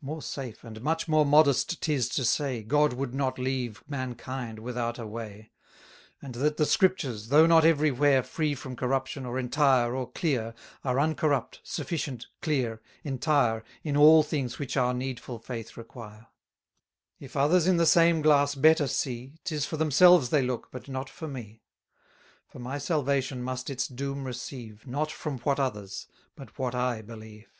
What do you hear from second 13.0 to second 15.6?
entire, In all things which our needful